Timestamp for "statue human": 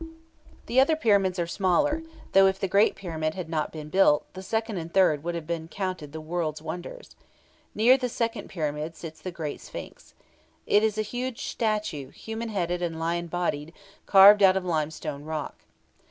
11.45-12.49